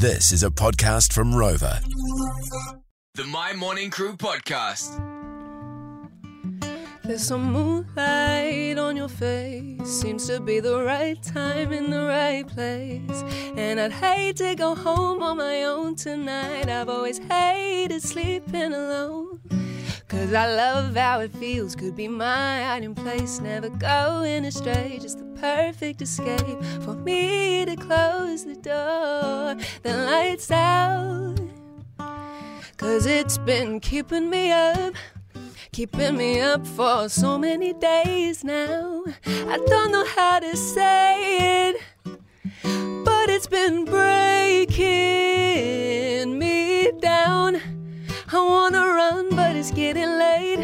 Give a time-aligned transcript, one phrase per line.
[0.00, 1.78] This is a podcast from Rova.
[3.16, 4.96] The Mai Morning Crew podcast.
[7.04, 9.86] There's some moonlight on your face.
[9.86, 13.22] Seems to be the right time in the right place.
[13.58, 16.70] And I'd hate to go home on my own tonight.
[16.70, 19.42] I've always hated sleeping alone.
[20.08, 21.76] Cause I love how it feels.
[21.76, 23.38] Could be my hiding place.
[23.38, 24.98] Never going astray.
[24.98, 29.56] Just the perfect escape for me to close the door.
[29.82, 31.38] Then lights out.
[32.76, 34.94] Cause it's been keeping me up
[35.72, 39.04] keeping me up for so many days now.
[39.26, 41.76] I don't know how to say it,
[43.04, 44.78] but it's been breaking
[46.38, 47.60] me down.
[48.32, 50.58] I wanna run, but it's getting late.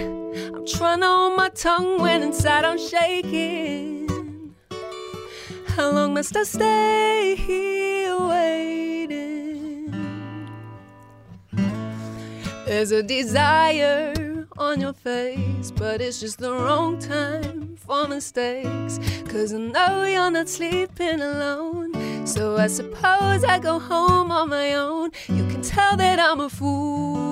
[0.55, 4.05] I'm trying to hold my tongue when inside I'm shaking.
[5.77, 9.93] How long must I stay here waiting?
[12.65, 18.99] There's a desire on your face, but it's just the wrong time for mistakes.
[19.29, 21.93] Cause I know you're not sleeping alone.
[22.27, 25.10] So I suppose I go home on my own.
[25.29, 27.26] You can tell that I'm a fool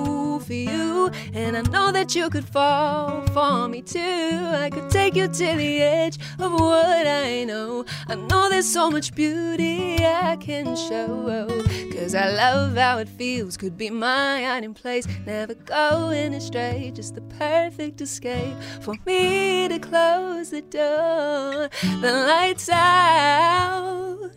[1.33, 3.99] and I know that you could fall for me too.
[3.99, 7.85] I could take you to the edge of what I know.
[8.07, 11.47] I know there's so much beauty I can show.
[11.91, 15.07] Cause I love how it feels, could be my hiding place.
[15.25, 21.69] Never going astray, just the perfect escape for me to close the door.
[22.01, 24.31] The lights out.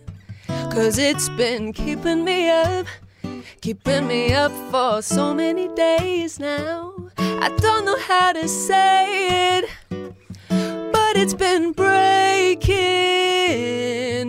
[0.71, 2.87] Cause it's been keeping me up,
[3.69, 6.95] keeping me up for so many days now.
[7.19, 9.69] I don't know how to say it,
[10.91, 12.71] but it's been breaking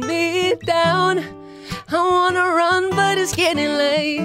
[0.02, 1.20] me down.
[1.90, 4.20] I wanna run, but it's getting late.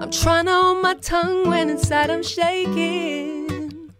[0.00, 3.92] I'm trying to hold my tongue when inside I'm shaking.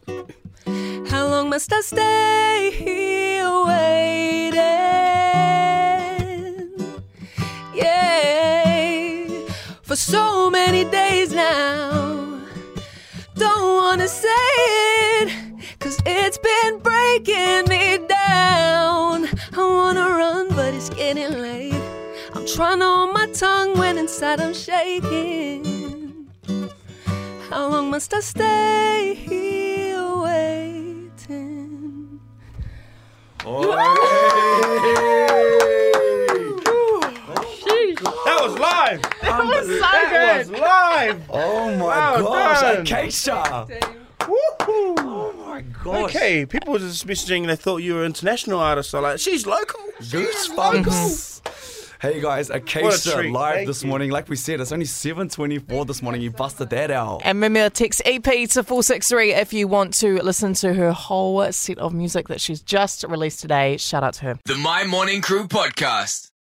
[1.09, 3.49] How long must I stay here
[9.89, 12.43] for so many days now.
[13.35, 14.29] Don't wanna say
[15.23, 15.33] it,
[15.79, 19.27] cause it's been breaking me down.
[19.57, 21.81] I wanna run, but it's getting late.
[22.35, 26.29] I'm trying to hold my tongue when inside I'm shaking.
[27.49, 32.21] How long must I stay here waiting?
[38.49, 39.03] That was live.
[39.23, 41.23] That was so That was live.
[41.31, 41.77] Oh my
[42.21, 42.81] Well gosh, done.
[42.83, 43.67] Acacia!
[44.21, 44.95] Woohoo.
[44.99, 46.15] Oh my gosh.
[46.15, 47.41] Okay, people were just messaging.
[47.41, 48.91] And they thought you were an international artist.
[48.91, 49.81] So like, she's local.
[50.01, 50.83] She's local.
[50.85, 51.35] Goosebumps.
[52.01, 53.89] Hey guys, What Acacia live Thank this you.
[53.89, 54.11] morning.
[54.13, 56.21] Like we said, it's only 7.24 this morning.
[56.23, 57.23] You busted that out.
[57.25, 61.77] And remember, text EP to 463 if you want to listen to her whole set
[61.79, 63.79] of music that she's just released today.
[63.79, 64.39] Shout out to her.
[64.45, 66.31] The Mai Morning Crew podcast.